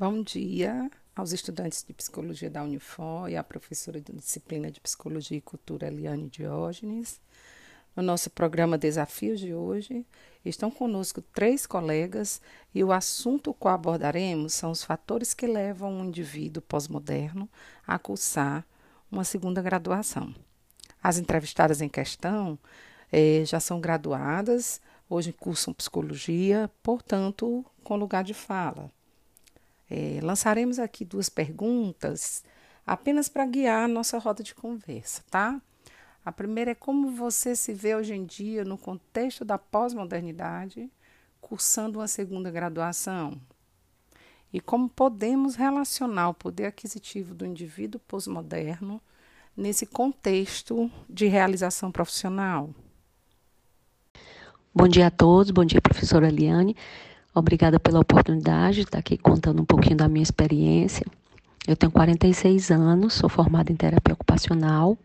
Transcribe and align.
Bom 0.00 0.22
dia 0.22 0.88
aos 1.16 1.32
estudantes 1.32 1.82
de 1.82 1.92
psicologia 1.92 2.48
da 2.48 2.62
Unifor 2.62 3.28
e 3.28 3.36
à 3.36 3.42
professora 3.42 4.00
de 4.00 4.12
disciplina 4.12 4.70
de 4.70 4.80
psicologia 4.80 5.36
e 5.36 5.40
cultura 5.40 5.88
Eliane 5.88 6.28
Diógenes. 6.28 7.20
No 7.96 8.02
nosso 8.04 8.30
programa 8.30 8.78
Desafios 8.78 9.40
de 9.40 9.52
hoje, 9.52 10.06
estão 10.44 10.70
conosco 10.70 11.20
três 11.20 11.66
colegas 11.66 12.40
e 12.72 12.84
o 12.84 12.92
assunto 12.92 13.52
que 13.52 13.66
abordaremos 13.66 14.52
são 14.52 14.70
os 14.70 14.84
fatores 14.84 15.34
que 15.34 15.48
levam 15.48 15.92
um 15.92 16.04
indivíduo 16.04 16.62
pós-moderno 16.62 17.50
a 17.84 17.98
cursar 17.98 18.64
uma 19.10 19.24
segunda 19.24 19.60
graduação. 19.60 20.32
As 21.02 21.18
entrevistadas 21.18 21.80
em 21.80 21.88
questão 21.88 22.56
eh, 23.10 23.42
já 23.44 23.58
são 23.58 23.80
graduadas, 23.80 24.80
hoje 25.10 25.32
cursam 25.32 25.74
psicologia, 25.74 26.70
portanto, 26.84 27.66
com 27.82 27.96
lugar 27.96 28.22
de 28.22 28.32
fala. 28.32 28.96
É, 29.90 30.20
lançaremos 30.22 30.78
aqui 30.78 31.04
duas 31.04 31.28
perguntas 31.28 32.44
apenas 32.86 33.28
para 33.28 33.46
guiar 33.46 33.84
a 33.84 33.88
nossa 33.88 34.18
roda 34.18 34.42
de 34.42 34.54
conversa, 34.54 35.22
tá? 35.30 35.60
A 36.24 36.32
primeira 36.32 36.72
é 36.72 36.74
como 36.74 37.10
você 37.10 37.56
se 37.56 37.72
vê 37.72 37.94
hoje 37.94 38.14
em 38.14 38.24
dia 38.24 38.64
no 38.64 38.76
contexto 38.76 39.44
da 39.44 39.56
pós-modernidade, 39.56 40.90
cursando 41.40 41.98
uma 41.98 42.08
segunda 42.08 42.50
graduação? 42.50 43.40
E 44.52 44.60
como 44.60 44.88
podemos 44.88 45.54
relacionar 45.54 46.30
o 46.30 46.34
poder 46.34 46.66
aquisitivo 46.66 47.34
do 47.34 47.46
indivíduo 47.46 48.00
pós-moderno 48.06 49.00
nesse 49.56 49.86
contexto 49.86 50.90
de 51.08 51.26
realização 51.26 51.90
profissional? 51.92 52.70
Bom 54.74 54.86
dia 54.86 55.08
a 55.08 55.10
todos, 55.10 55.50
bom 55.50 55.64
dia, 55.64 55.80
professora 55.80 56.28
Eliane. 56.28 56.76
Obrigada 57.38 57.78
pela 57.78 58.00
oportunidade 58.00 58.76
de 58.76 58.82
estar 58.82 58.98
aqui 58.98 59.16
contando 59.16 59.62
um 59.62 59.64
pouquinho 59.64 59.96
da 59.96 60.08
minha 60.08 60.22
experiência. 60.22 61.06
Eu 61.66 61.76
tenho 61.76 61.92
46 61.92 62.70
anos, 62.70 63.14
sou 63.14 63.28
formada 63.28 63.70
em 63.70 63.76
terapia 63.76 64.14
ocupacional. 64.14 64.98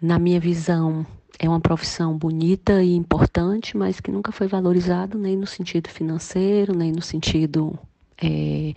Na 0.00 0.18
minha 0.18 0.38
visão, 0.38 1.06
é 1.38 1.48
uma 1.48 1.60
profissão 1.60 2.16
bonita 2.16 2.82
e 2.82 2.94
importante, 2.94 3.76
mas 3.76 4.00
que 4.00 4.10
nunca 4.10 4.32
foi 4.32 4.46
valorizada 4.46 5.16
nem 5.16 5.36
no 5.36 5.46
sentido 5.46 5.88
financeiro, 5.88 6.74
nem 6.74 6.92
no 6.92 7.02
sentido 7.02 7.78
é, 8.22 8.74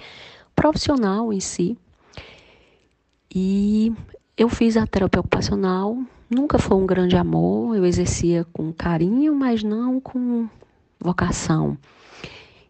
profissional 0.55 1.33
em 1.33 1.39
si. 1.39 1.77
E 3.33 3.93
eu 4.37 4.49
fiz 4.49 4.77
a 4.77 4.87
terapia 4.87 5.19
ocupacional, 5.19 5.97
nunca 6.29 6.57
foi 6.57 6.77
um 6.77 6.85
grande 6.85 7.15
amor, 7.15 7.75
eu 7.75 7.85
exercia 7.85 8.45
com 8.53 8.71
carinho, 8.71 9.35
mas 9.35 9.63
não 9.63 9.99
com 9.99 10.47
vocação. 10.99 11.77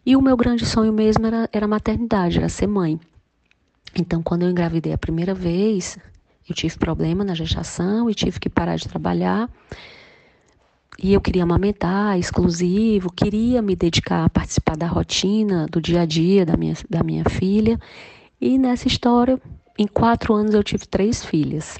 E 0.04 0.16
o 0.16 0.22
meu 0.22 0.36
grande 0.36 0.64
sonho 0.64 0.92
mesmo 0.92 1.26
era, 1.26 1.48
era 1.52 1.68
maternidade, 1.68 2.38
era 2.38 2.48
ser 2.48 2.66
mãe. 2.66 2.98
Então, 3.94 4.22
quando 4.22 4.42
eu 4.42 4.50
engravidei 4.50 4.92
a 4.92 4.98
primeira 4.98 5.34
vez, 5.34 5.98
eu 6.48 6.54
tive 6.54 6.78
problema 6.78 7.24
na 7.24 7.34
gestação 7.34 8.08
e 8.08 8.14
tive 8.14 8.40
que 8.40 8.48
parar 8.48 8.76
de 8.76 8.88
trabalhar. 8.88 9.48
E 11.02 11.12
eu 11.12 11.20
queria 11.20 11.42
amamentar, 11.42 12.18
exclusivo, 12.18 13.12
queria 13.12 13.62
me 13.62 13.74
dedicar 13.74 14.24
a 14.24 14.28
participar 14.28 14.76
da 14.76 14.86
rotina, 14.86 15.66
do 15.70 15.80
dia 15.80 16.02
a 16.02 16.06
dia 16.06 16.44
da 16.44 16.56
minha, 16.56 16.74
da 16.88 17.02
minha 17.02 17.24
filha. 17.24 17.80
E 18.40 18.58
nessa 18.58 18.88
história, 18.88 19.40
em 19.78 19.86
quatro 19.86 20.34
anos, 20.34 20.54
eu 20.54 20.62
tive 20.62 20.86
três 20.86 21.24
filhas. 21.24 21.78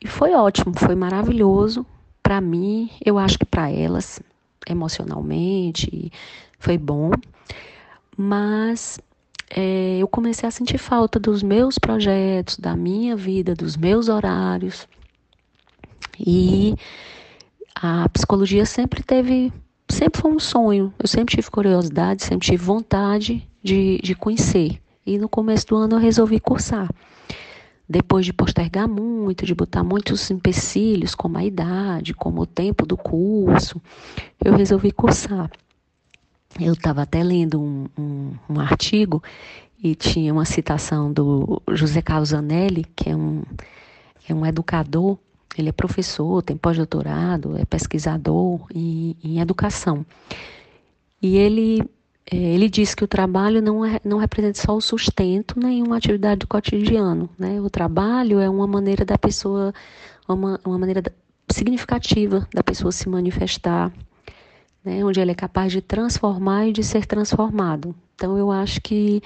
E 0.00 0.06
foi 0.06 0.34
ótimo, 0.34 0.72
foi 0.78 0.94
maravilhoso 0.94 1.84
para 2.30 2.40
mim, 2.40 2.88
eu 3.04 3.18
acho 3.18 3.36
que 3.36 3.44
para 3.44 3.70
elas, 3.70 4.20
emocionalmente, 4.68 6.12
foi 6.58 6.76
bom, 6.76 7.10
mas 8.16 9.00
é, 9.50 9.98
eu 9.98 10.06
comecei 10.06 10.48
a 10.48 10.52
sentir 10.52 10.78
falta 10.78 11.18
dos 11.18 11.42
meus 11.42 11.78
projetos, 11.78 12.56
da 12.56 12.76
minha 12.76 13.16
vida, 13.16 13.54
dos 13.54 13.76
meus 13.76 14.08
horários. 14.08 14.86
E 16.18 16.74
a 17.74 18.08
psicologia 18.10 18.64
sempre 18.66 19.02
teve, 19.02 19.52
sempre 19.88 20.20
foi 20.20 20.30
um 20.30 20.38
sonho. 20.38 20.92
Eu 20.98 21.08
sempre 21.08 21.34
tive 21.34 21.50
curiosidade, 21.50 22.22
sempre 22.22 22.46
tive 22.46 22.62
vontade 22.62 23.48
de, 23.62 23.98
de 24.02 24.14
conhecer. 24.14 24.80
E 25.04 25.18
no 25.18 25.28
começo 25.28 25.66
do 25.66 25.76
ano 25.76 25.96
eu 25.96 26.00
resolvi 26.00 26.38
cursar. 26.38 26.88
Depois 27.90 28.24
de 28.24 28.32
postergar 28.32 28.86
muito, 28.86 29.44
de 29.44 29.52
botar 29.52 29.82
muitos 29.82 30.30
empecilhos, 30.30 31.12
como 31.12 31.36
a 31.36 31.44
idade, 31.44 32.14
como 32.14 32.42
o 32.42 32.46
tempo 32.46 32.86
do 32.86 32.96
curso, 32.96 33.82
eu 34.44 34.54
resolvi 34.54 34.92
cursar. 34.92 35.50
Eu 36.60 36.74
estava 36.74 37.02
até 37.02 37.20
lendo 37.20 37.60
um, 37.60 37.88
um, 37.98 38.32
um, 38.48 38.60
artigo 38.60 39.20
e 39.82 39.96
tinha 39.96 40.32
uma 40.32 40.44
citação 40.44 41.12
do 41.12 41.60
José 41.72 42.00
Carlos 42.00 42.32
Anelli, 42.32 42.86
que 42.94 43.10
é 43.10 43.16
um, 43.16 43.42
é 44.28 44.32
um 44.32 44.46
educador, 44.46 45.18
ele 45.58 45.70
é 45.70 45.72
professor, 45.72 46.44
tem 46.44 46.56
pós-doutorado, 46.56 47.56
é 47.56 47.64
pesquisador 47.64 48.68
em, 48.72 49.16
em 49.24 49.40
educação. 49.40 50.06
E 51.20 51.36
ele, 51.36 51.82
ele 52.26 52.68
diz 52.68 52.94
que 52.94 53.04
o 53.04 53.08
trabalho 53.08 53.60
não, 53.60 53.84
é, 53.84 54.00
não 54.04 54.18
representa 54.18 54.60
só 54.60 54.76
o 54.76 54.80
sustento, 54.80 55.58
nenhuma 55.58 55.96
atividade 55.96 56.40
do 56.40 56.46
cotidiano. 56.46 57.28
Né? 57.38 57.60
O 57.60 57.68
trabalho 57.68 58.38
é 58.38 58.48
uma 58.48 58.66
maneira 58.66 59.04
da 59.04 59.18
pessoa, 59.18 59.72
uma, 60.28 60.60
uma 60.64 60.78
maneira 60.78 61.02
significativa 61.50 62.48
da 62.54 62.62
pessoa 62.62 62.92
se 62.92 63.08
manifestar, 63.08 63.92
né, 64.84 65.04
onde 65.04 65.20
ele 65.20 65.32
é 65.32 65.34
capaz 65.34 65.72
de 65.72 65.80
transformar 65.80 66.68
e 66.68 66.72
de 66.72 66.82
ser 66.84 67.04
transformado. 67.04 67.94
Então 68.14 68.38
eu 68.38 68.50
acho 68.50 68.80
que 68.80 69.22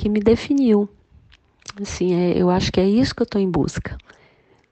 que 0.00 0.08
me 0.08 0.20
definiu. 0.20 0.88
Assim, 1.80 2.14
é, 2.14 2.40
eu 2.40 2.48
acho 2.48 2.72
que 2.72 2.80
é 2.80 2.88
isso 2.88 3.14
que 3.14 3.20
eu 3.20 3.24
estou 3.24 3.40
em 3.40 3.50
busca 3.50 3.98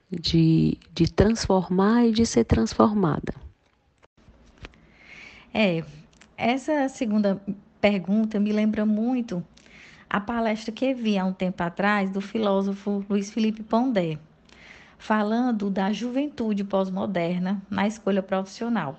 de, 0.09 0.77
de 0.91 1.11
transformar 1.11 2.07
e 2.07 2.11
de 2.11 2.25
ser 2.25 2.45
transformada. 2.45 3.33
É, 5.53 5.83
essa 6.39 6.87
segunda 6.87 7.41
pergunta 7.81 8.39
me 8.39 8.51
lembra 8.51 8.85
muito 8.85 9.45
a 10.09 10.19
palestra 10.19 10.71
que 10.71 10.93
vi 10.93 11.17
há 11.17 11.25
um 11.25 11.33
tempo 11.33 11.61
atrás 11.61 12.09
do 12.09 12.21
filósofo 12.21 13.05
Luiz 13.09 13.29
Felipe 13.29 13.61
Pondé, 13.61 14.17
falando 14.97 15.69
da 15.69 15.91
juventude 15.91 16.63
pós-moderna 16.63 17.61
na 17.69 17.85
escolha 17.85 18.23
profissional 18.23 18.97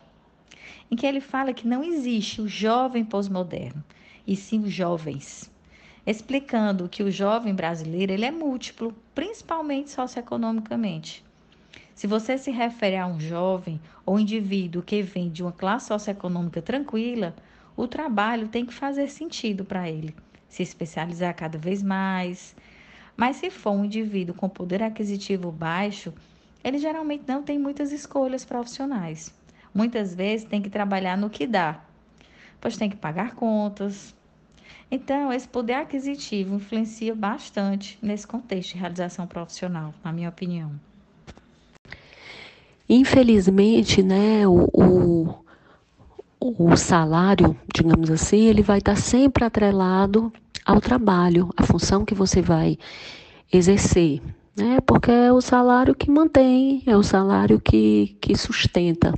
em 0.90 0.96
que 0.96 1.06
ele 1.06 1.20
fala 1.20 1.54
que 1.54 1.66
não 1.66 1.84
existe 1.84 2.40
o 2.40 2.48
jovem 2.48 3.04
pós-moderno, 3.04 3.82
e 4.26 4.34
sim 4.36 4.60
os 4.60 4.72
jovens, 4.72 5.50
explicando 6.06 6.88
que 6.88 7.02
o 7.02 7.10
jovem 7.10 7.54
brasileiro 7.54 8.12
ele 8.12 8.24
é 8.24 8.30
múltiplo, 8.30 8.94
principalmente 9.14 9.90
socioeconomicamente. 9.90 11.24
Se 12.00 12.06
você 12.06 12.38
se 12.38 12.50
refere 12.50 12.96
a 12.96 13.06
um 13.06 13.20
jovem 13.20 13.78
ou 14.06 14.18
indivíduo 14.18 14.82
que 14.82 15.02
vem 15.02 15.28
de 15.28 15.42
uma 15.42 15.52
classe 15.52 15.88
socioeconômica 15.88 16.62
tranquila, 16.62 17.36
o 17.76 17.86
trabalho 17.86 18.48
tem 18.48 18.64
que 18.64 18.72
fazer 18.72 19.10
sentido 19.10 19.66
para 19.66 19.86
ele, 19.86 20.16
se 20.48 20.62
especializar 20.62 21.36
cada 21.36 21.58
vez 21.58 21.82
mais. 21.82 22.56
Mas 23.14 23.36
se 23.36 23.50
for 23.50 23.72
um 23.72 23.84
indivíduo 23.84 24.34
com 24.34 24.48
poder 24.48 24.82
aquisitivo 24.82 25.52
baixo, 25.52 26.10
ele 26.64 26.78
geralmente 26.78 27.24
não 27.28 27.42
tem 27.42 27.58
muitas 27.58 27.92
escolhas 27.92 28.46
profissionais. 28.46 29.30
Muitas 29.74 30.14
vezes 30.14 30.48
tem 30.48 30.62
que 30.62 30.70
trabalhar 30.70 31.18
no 31.18 31.28
que 31.28 31.46
dá, 31.46 31.84
pois 32.58 32.78
tem 32.78 32.88
que 32.88 32.96
pagar 32.96 33.34
contas. 33.34 34.16
Então, 34.90 35.30
esse 35.30 35.46
poder 35.46 35.74
aquisitivo 35.74 36.54
influencia 36.54 37.14
bastante 37.14 37.98
nesse 38.00 38.26
contexto 38.26 38.72
de 38.72 38.78
realização 38.78 39.26
profissional, 39.26 39.92
na 40.02 40.10
minha 40.10 40.30
opinião. 40.30 40.80
Infelizmente, 42.92 44.02
né, 44.02 44.44
o, 44.48 44.68
o, 44.74 45.34
o 46.40 46.76
salário, 46.76 47.56
digamos 47.72 48.10
assim, 48.10 48.46
ele 48.46 48.62
vai 48.62 48.78
estar 48.78 48.96
sempre 48.96 49.44
atrelado 49.44 50.32
ao 50.66 50.80
trabalho, 50.80 51.50
à 51.56 51.62
função 51.62 52.04
que 52.04 52.16
você 52.16 52.42
vai 52.42 52.76
exercer, 53.52 54.20
né? 54.56 54.80
Porque 54.84 55.08
é 55.08 55.32
o 55.32 55.40
salário 55.40 55.94
que 55.94 56.10
mantém, 56.10 56.82
é 56.84 56.96
o 56.96 57.02
salário 57.04 57.60
que, 57.60 58.16
que 58.20 58.36
sustenta. 58.36 59.14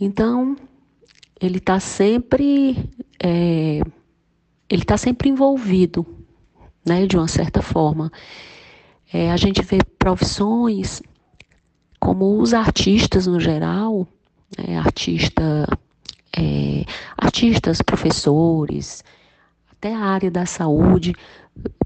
Então, 0.00 0.54
ele 1.40 1.58
está 1.58 1.80
sempre, 1.80 2.88
é, 3.20 3.80
ele 4.68 4.82
está 4.82 4.96
sempre 4.96 5.28
envolvido, 5.28 6.06
né, 6.86 7.04
de 7.04 7.16
uma 7.16 7.26
certa 7.26 7.62
forma. 7.62 8.12
É, 9.12 9.32
a 9.32 9.36
gente 9.36 9.60
vê 9.62 9.78
profissões 9.98 11.02
como 12.00 12.40
os 12.40 12.54
artistas 12.54 13.26
no 13.26 13.38
geral, 13.38 14.06
né, 14.58 14.78
artista, 14.78 15.68
é, 16.36 16.84
artistas, 17.16 17.82
professores, 17.82 19.04
até 19.70 19.94
a 19.94 20.00
área 20.00 20.30
da 20.30 20.46
saúde, 20.46 21.14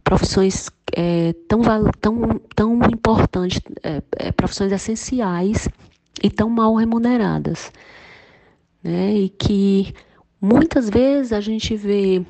profissões 0.03 0.71
é, 0.97 1.35
tão, 1.49 1.61
tão, 2.01 2.41
tão 2.55 2.79
importantes, 2.91 3.61
é, 3.83 4.03
é, 4.17 4.33
profissões 4.33 4.73
essenciais 4.73 5.69
e 6.23 6.31
tão 6.31 6.49
mal 6.49 6.75
remuneradas 6.75 7.73
né? 8.85 9.15
E 9.15 9.29
que 9.31 9.95
muitas 10.41 10.91
vezes 10.91 11.33
a 11.33 11.41
gente 11.41 11.75
vê 11.75 12.25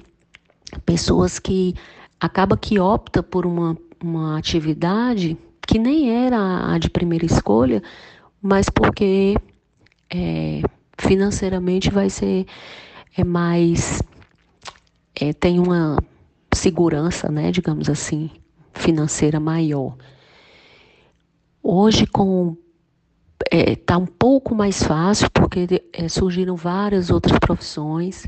pessoas 0.87 1.41
que 1.41 1.75
acaba 2.21 2.57
que 2.57 2.79
opta 2.79 3.23
por 3.23 3.45
uma, 3.45 3.77
uma 4.03 4.39
atividade 4.39 5.37
que 5.67 5.79
nem 5.79 6.11
era 6.11 6.73
a 6.73 6.79
de 6.79 6.91
primeira 6.91 7.25
escolha, 7.25 7.83
mas 8.41 8.69
porque 8.69 9.35
é, 10.13 10.63
financeiramente 10.99 11.91
vai 11.91 12.11
ser 12.11 12.47
é 13.17 13.25
mais 13.25 14.03
é, 15.15 15.33
tem 15.33 15.59
uma 15.61 15.97
segurança, 16.53 17.31
né, 17.31 17.51
digamos 17.53 17.89
assim, 17.89 18.31
financeira 18.73 19.39
maior. 19.39 19.97
Hoje 21.63 22.07
com 22.07 22.57
está 23.45 23.73
é, 23.73 23.77
tá 23.77 23.99
um 23.99 24.07
pouco 24.07 24.55
mais 24.55 24.83
fácil 24.83 25.31
porque 25.31 25.83
é, 25.93 26.09
surgiram 26.09 26.57
várias 26.57 27.11
outras 27.11 27.39
profissões 27.39 28.27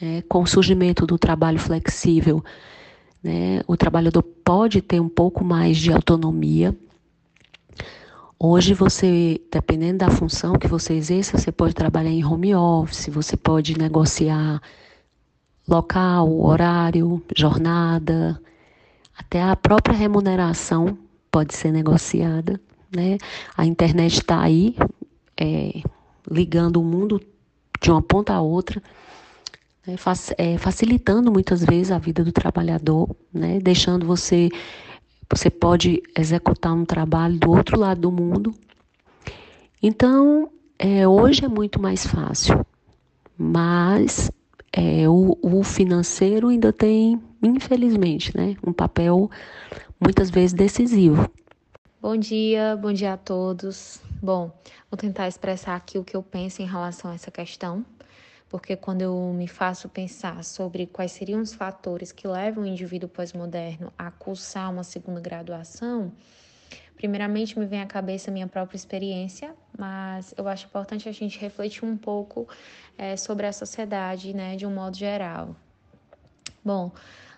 né, 0.00 0.22
com 0.28 0.42
o 0.42 0.46
surgimento 0.46 1.06
do 1.06 1.18
trabalho 1.18 1.58
flexível 1.58 2.42
né, 3.22 3.60
o 3.66 3.76
trabalhador 3.76 4.22
pode 4.22 4.80
ter 4.80 5.00
um 5.00 5.08
pouco 5.08 5.44
mais 5.44 5.76
de 5.76 5.92
autonomia 5.92 6.76
Hoje 8.40 8.72
você, 8.72 9.40
dependendo 9.50 9.98
da 9.98 10.10
função 10.10 10.56
que 10.56 10.68
você 10.68 10.92
exerça, 10.94 11.36
você 11.36 11.50
pode 11.50 11.74
trabalhar 11.74 12.10
em 12.10 12.24
home 12.24 12.54
office, 12.54 13.08
você 13.08 13.36
pode 13.36 13.76
negociar 13.76 14.62
local, 15.66 16.40
horário, 16.40 17.20
jornada, 17.36 18.40
até 19.16 19.42
a 19.42 19.56
própria 19.56 19.96
remuneração 19.96 20.96
pode 21.32 21.52
ser 21.52 21.72
negociada. 21.72 22.60
Né? 22.94 23.18
A 23.56 23.66
internet 23.66 24.20
está 24.20 24.40
aí, 24.40 24.76
é, 25.36 25.82
ligando 26.30 26.76
o 26.76 26.84
mundo 26.84 27.20
de 27.80 27.90
uma 27.90 28.00
ponta 28.00 28.34
a 28.34 28.40
outra, 28.40 28.80
né? 29.88 29.96
é, 30.36 30.58
facilitando 30.58 31.32
muitas 31.32 31.64
vezes 31.64 31.90
a 31.90 31.98
vida 31.98 32.22
do 32.22 32.30
trabalhador, 32.30 33.16
né? 33.32 33.58
deixando 33.60 34.06
você 34.06 34.50
você 35.30 35.50
pode 35.50 36.02
executar 36.16 36.72
um 36.72 36.86
trabalho 36.86 37.38
do 37.38 37.50
outro 37.50 37.78
lado 37.78 38.00
do 38.00 38.10
mundo. 38.10 38.54
Então, 39.82 40.50
é, 40.78 41.06
hoje 41.06 41.44
é 41.44 41.48
muito 41.48 41.80
mais 41.80 42.06
fácil, 42.06 42.64
mas 43.36 44.30
é, 44.72 45.06
o, 45.06 45.36
o 45.42 45.62
financeiro 45.62 46.48
ainda 46.48 46.72
tem, 46.72 47.20
infelizmente, 47.42 48.34
né, 48.34 48.56
um 48.66 48.72
papel 48.72 49.30
muitas 50.00 50.30
vezes 50.30 50.54
decisivo. 50.54 51.30
Bom 52.00 52.16
dia, 52.16 52.74
bom 52.80 52.92
dia 52.92 53.12
a 53.12 53.16
todos. 53.18 54.00
Bom, 54.22 54.50
vou 54.90 54.96
tentar 54.96 55.28
expressar 55.28 55.76
aqui 55.76 55.98
o 55.98 56.04
que 56.04 56.16
eu 56.16 56.22
penso 56.22 56.62
em 56.62 56.66
relação 56.66 57.10
a 57.10 57.14
essa 57.14 57.30
questão 57.30 57.84
porque 58.48 58.76
quando 58.76 59.02
eu 59.02 59.32
me 59.34 59.46
faço 59.46 59.88
pensar 59.88 60.42
sobre 60.42 60.86
quais 60.86 61.12
seriam 61.12 61.40
os 61.40 61.52
fatores 61.52 62.12
que 62.12 62.26
levam 62.26 62.64
o 62.64 62.66
indivíduo 62.66 63.08
pós-moderno 63.08 63.92
a 63.98 64.10
cursar 64.10 64.70
uma 64.70 64.84
segunda 64.84 65.20
graduação, 65.20 66.12
primeiramente 66.96 67.58
me 67.58 67.66
vem 67.66 67.82
à 67.82 67.86
cabeça 67.86 68.30
minha 68.30 68.46
própria 68.46 68.76
experiência, 68.76 69.54
mas 69.76 70.34
eu 70.36 70.48
acho 70.48 70.66
importante 70.66 71.08
a 71.08 71.12
gente 71.12 71.38
refletir 71.38 71.84
um 71.84 71.96
pouco 71.96 72.48
é, 72.96 73.16
sobre 73.16 73.46
a 73.46 73.52
sociedade, 73.52 74.34
né, 74.34 74.56
de 74.56 74.66
um 74.66 74.74
modo 74.74 74.96
geral. 74.96 75.54
Bom, 76.64 76.90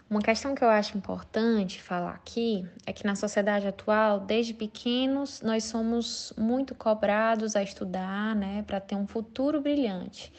uma 0.09 0.23
questão 0.23 0.55
que 0.55 0.65
eu 0.65 0.69
acho 0.69 0.97
importante 0.97 1.81
falar 1.83 2.15
aqui 2.15 2.67
é 2.87 2.93
que 2.93 3.05
na 3.05 3.15
sociedade 3.15 3.67
atual, 3.67 4.21
desde 4.21 4.55
pequenos, 4.55 5.41
nós 5.41 5.65
somos 5.65 6.33
muito 6.37 6.75
cobrados 6.75 7.55
a 7.55 7.63
estudar, 7.63 8.35
né, 8.35 8.65
para 8.67 8.81
ter 8.81 8.95
um 8.95 9.07
futuro 9.07 9.61
brilhante. 9.61 10.33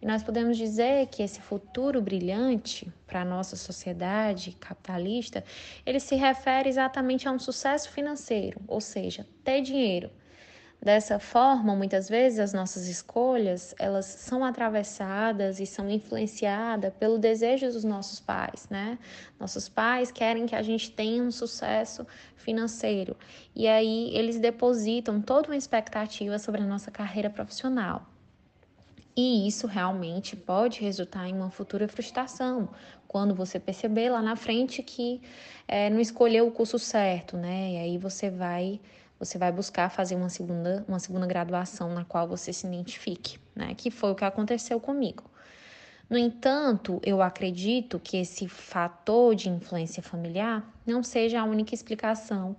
E 0.00 0.06
nós 0.06 0.22
podemos 0.22 0.56
dizer 0.56 1.06
que 1.08 1.22
esse 1.22 1.40
futuro 1.40 2.00
brilhante 2.00 2.92
para 3.06 3.22
a 3.22 3.24
nossa 3.24 3.56
sociedade 3.56 4.52
capitalista, 4.60 5.44
ele 5.84 5.98
se 5.98 6.14
refere 6.14 6.68
exatamente 6.68 7.26
a 7.26 7.32
um 7.32 7.38
sucesso 7.38 7.90
financeiro, 7.90 8.60
ou 8.68 8.80
seja, 8.80 9.26
ter 9.42 9.60
dinheiro. 9.60 10.10
Dessa 10.80 11.18
forma, 11.18 11.74
muitas 11.74 12.08
vezes 12.08 12.38
as 12.38 12.52
nossas 12.52 12.86
escolhas, 12.86 13.74
elas 13.80 14.06
são 14.06 14.44
atravessadas 14.44 15.58
e 15.58 15.66
são 15.66 15.90
influenciadas 15.90 16.94
pelo 16.94 17.18
desejo 17.18 17.66
dos 17.66 17.82
nossos 17.82 18.20
pais, 18.20 18.68
né? 18.70 18.96
Nossos 19.40 19.68
pais 19.68 20.12
querem 20.12 20.46
que 20.46 20.54
a 20.54 20.62
gente 20.62 20.92
tenha 20.92 21.20
um 21.20 21.32
sucesso 21.32 22.06
financeiro. 22.36 23.16
E 23.56 23.66
aí 23.66 24.14
eles 24.14 24.38
depositam 24.38 25.20
toda 25.20 25.48
uma 25.48 25.56
expectativa 25.56 26.38
sobre 26.38 26.62
a 26.62 26.66
nossa 26.66 26.92
carreira 26.92 27.28
profissional. 27.28 28.06
E 29.20 29.48
isso 29.48 29.66
realmente 29.66 30.36
pode 30.36 30.80
resultar 30.80 31.26
em 31.26 31.34
uma 31.34 31.50
futura 31.50 31.88
frustração, 31.88 32.68
quando 33.08 33.34
você 33.34 33.58
perceber 33.58 34.10
lá 34.10 34.22
na 34.22 34.36
frente 34.36 34.80
que 34.80 35.20
é, 35.66 35.90
não 35.90 35.98
escolheu 35.98 36.46
o 36.46 36.52
curso 36.52 36.78
certo, 36.78 37.36
né? 37.36 37.72
E 37.72 37.76
aí 37.78 37.98
você 37.98 38.30
vai 38.30 38.80
você 39.18 39.36
vai 39.36 39.50
buscar 39.50 39.90
fazer 39.90 40.14
uma 40.14 40.28
segunda, 40.28 40.84
uma 40.86 41.00
segunda 41.00 41.26
graduação 41.26 41.92
na 41.92 42.04
qual 42.04 42.28
você 42.28 42.52
se 42.52 42.64
identifique, 42.64 43.40
né? 43.56 43.74
Que 43.74 43.90
foi 43.90 44.12
o 44.12 44.14
que 44.14 44.24
aconteceu 44.24 44.78
comigo. 44.78 45.24
No 46.08 46.16
entanto, 46.16 47.00
eu 47.04 47.20
acredito 47.20 47.98
que 47.98 48.18
esse 48.18 48.46
fator 48.46 49.34
de 49.34 49.48
influência 49.48 50.00
familiar 50.00 50.64
não 50.86 51.02
seja 51.02 51.40
a 51.40 51.44
única 51.44 51.74
explicação 51.74 52.54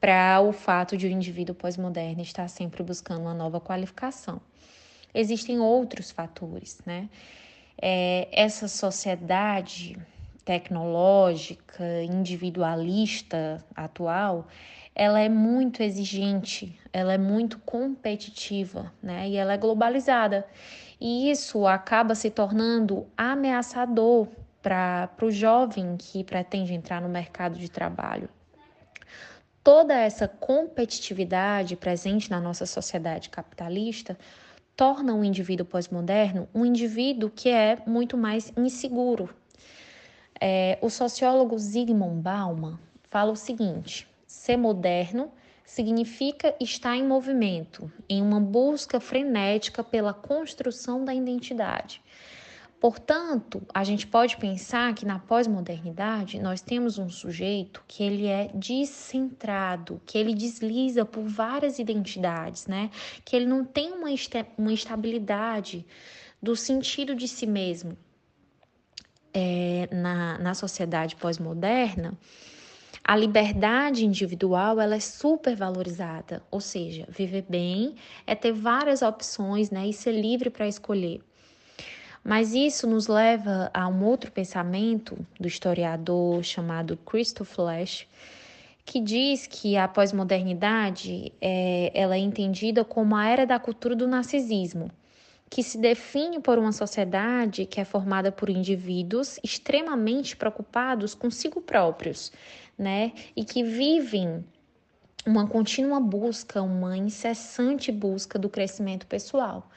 para 0.00 0.40
o 0.40 0.50
fato 0.50 0.96
de 0.96 1.06
o 1.06 1.10
indivíduo 1.10 1.54
pós-moderno 1.54 2.22
estar 2.22 2.48
sempre 2.48 2.82
buscando 2.82 3.20
uma 3.20 3.34
nova 3.34 3.60
qualificação 3.60 4.40
existem 5.14 5.58
outros 5.60 6.10
fatores, 6.10 6.80
né? 6.84 7.08
É, 7.80 8.28
essa 8.32 8.68
sociedade 8.68 9.96
tecnológica, 10.44 12.02
individualista 12.02 13.64
atual, 13.74 14.46
ela 14.94 15.20
é 15.20 15.28
muito 15.28 15.82
exigente, 15.82 16.78
ela 16.92 17.12
é 17.12 17.18
muito 17.18 17.58
competitiva, 17.60 18.92
né? 19.02 19.28
E 19.28 19.36
ela 19.36 19.52
é 19.52 19.56
globalizada. 19.56 20.46
E 21.00 21.30
isso 21.30 21.66
acaba 21.66 22.14
se 22.14 22.30
tornando 22.30 23.06
ameaçador 23.16 24.28
para 24.60 25.08
o 25.22 25.30
jovem 25.30 25.96
que 25.96 26.22
pretende 26.22 26.74
entrar 26.74 27.00
no 27.00 27.08
mercado 27.08 27.58
de 27.58 27.70
trabalho. 27.70 28.28
Toda 29.62 29.94
essa 29.94 30.26
competitividade 30.26 31.76
presente 31.76 32.30
na 32.30 32.40
nossa 32.40 32.66
sociedade 32.66 33.30
capitalista 33.30 34.18
torna 34.80 35.12
um 35.12 35.22
indivíduo 35.22 35.66
pós-moderno 35.66 36.48
um 36.54 36.64
indivíduo 36.64 37.28
que 37.28 37.50
é 37.50 37.76
muito 37.86 38.16
mais 38.16 38.50
inseguro. 38.56 39.28
É, 40.40 40.78
o 40.80 40.88
sociólogo 40.88 41.58
Zygmunt 41.58 42.22
Bauman 42.22 42.78
fala 43.10 43.30
o 43.30 43.36
seguinte: 43.36 44.08
ser 44.26 44.56
moderno 44.56 45.30
significa 45.66 46.54
estar 46.58 46.96
em 46.96 47.06
movimento, 47.06 47.92
em 48.08 48.22
uma 48.22 48.40
busca 48.40 48.98
frenética 48.98 49.84
pela 49.84 50.14
construção 50.14 51.04
da 51.04 51.14
identidade. 51.14 52.00
Portanto, 52.80 53.60
a 53.74 53.84
gente 53.84 54.06
pode 54.06 54.38
pensar 54.38 54.94
que 54.94 55.04
na 55.04 55.18
pós-modernidade 55.18 56.40
nós 56.40 56.62
temos 56.62 56.96
um 56.96 57.10
sujeito 57.10 57.84
que 57.86 58.02
ele 58.02 58.26
é 58.26 58.50
descentrado, 58.54 60.00
que 60.06 60.16
ele 60.16 60.34
desliza 60.34 61.04
por 61.04 61.22
várias 61.24 61.78
identidades, 61.78 62.66
né? 62.66 62.90
Que 63.22 63.36
ele 63.36 63.44
não 63.44 63.66
tem 63.66 63.92
uma, 63.92 64.08
uma 64.56 64.72
estabilidade 64.72 65.84
do 66.42 66.56
sentido 66.56 67.14
de 67.14 67.28
si 67.28 67.46
mesmo. 67.46 67.98
É, 69.32 69.86
na, 69.92 70.38
na 70.38 70.54
sociedade 70.54 71.14
pós-moderna, 71.16 72.18
a 73.04 73.14
liberdade 73.14 74.06
individual 74.06 74.80
ela 74.80 74.96
é 74.96 75.00
super 75.00 75.54
valorizada, 75.54 76.42
ou 76.50 76.60
seja, 76.60 77.06
viver 77.10 77.44
bem 77.48 77.94
é 78.26 78.34
ter 78.34 78.52
várias 78.52 79.02
opções 79.02 79.70
né, 79.70 79.86
e 79.86 79.92
ser 79.92 80.12
livre 80.12 80.48
para 80.50 80.66
escolher. 80.66 81.20
Mas 82.22 82.52
isso 82.52 82.86
nos 82.86 83.06
leva 83.06 83.70
a 83.72 83.88
um 83.88 84.04
outro 84.04 84.30
pensamento 84.30 85.18
do 85.38 85.48
historiador 85.48 86.42
chamado 86.44 86.96
Christoph 86.98 87.48
Flash, 87.48 88.06
que 88.84 89.00
diz 89.00 89.46
que 89.46 89.76
a 89.76 89.88
pós-modernidade 89.88 91.32
é, 91.40 91.90
ela 91.94 92.16
é 92.16 92.18
entendida 92.18 92.84
como 92.84 93.16
a 93.16 93.26
era 93.26 93.46
da 93.46 93.58
cultura 93.58 93.96
do 93.96 94.06
narcisismo, 94.06 94.90
que 95.48 95.62
se 95.62 95.78
define 95.78 96.40
por 96.40 96.58
uma 96.58 96.72
sociedade 96.72 97.66
que 97.66 97.80
é 97.80 97.84
formada 97.84 98.30
por 98.30 98.50
indivíduos 98.50 99.38
extremamente 99.42 100.36
preocupados 100.36 101.14
consigo 101.14 101.60
próprios, 101.60 102.32
né, 102.78 103.12
e 103.34 103.44
que 103.44 103.62
vivem 103.62 104.44
uma 105.26 105.46
contínua 105.46 106.00
busca, 106.00 106.62
uma 106.62 106.96
incessante 106.96 107.92
busca 107.92 108.38
do 108.38 108.48
crescimento 108.48 109.06
pessoal. 109.06 109.68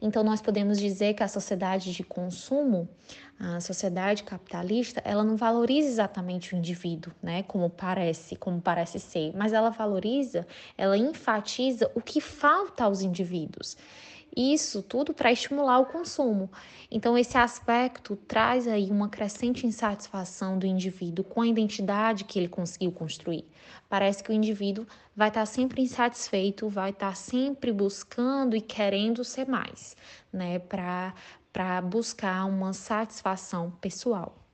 Então, 0.00 0.22
nós 0.22 0.40
podemos 0.40 0.78
dizer 0.78 1.14
que 1.14 1.22
a 1.22 1.28
sociedade 1.28 1.92
de 1.92 2.04
consumo, 2.04 2.88
a 3.38 3.60
sociedade 3.60 4.22
capitalista, 4.22 5.02
ela 5.04 5.24
não 5.24 5.36
valoriza 5.36 5.88
exatamente 5.88 6.54
o 6.54 6.58
indivíduo, 6.58 7.12
né? 7.22 7.42
Como 7.44 7.68
parece, 7.68 8.36
como 8.36 8.60
parece 8.60 8.98
ser, 9.00 9.32
mas 9.36 9.52
ela 9.52 9.70
valoriza, 9.70 10.46
ela 10.76 10.96
enfatiza 10.96 11.90
o 11.94 12.00
que 12.00 12.20
falta 12.20 12.84
aos 12.84 13.02
indivíduos. 13.02 13.76
Isso 14.34 14.82
tudo 14.82 15.12
para 15.12 15.30
estimular 15.30 15.78
o 15.78 15.86
consumo. 15.86 16.50
Então, 16.90 17.18
esse 17.18 17.36
aspecto 17.36 18.16
traz 18.16 18.66
aí 18.66 18.90
uma 18.90 19.08
crescente 19.08 19.66
insatisfação 19.66 20.58
do 20.58 20.66
indivíduo 20.66 21.24
com 21.24 21.42
a 21.42 21.46
identidade 21.46 22.24
que 22.24 22.38
ele 22.38 22.48
conseguiu 22.48 22.92
construir. 22.92 23.46
Parece 23.90 24.24
que 24.24 24.30
o 24.30 24.34
indivíduo 24.34 24.86
vai 25.14 25.28
estar 25.28 25.44
sempre 25.44 25.82
insatisfeito, 25.82 26.68
vai 26.68 26.90
estar 26.90 27.14
sempre 27.14 27.72
buscando 27.72 28.56
e 28.56 28.60
querendo 28.62 29.22
ser 29.22 29.46
mais, 29.46 29.94
né, 30.32 30.58
para 30.58 31.82
buscar 31.82 32.46
uma 32.46 32.72
satisfação 32.72 33.70
pessoal. 33.82 34.41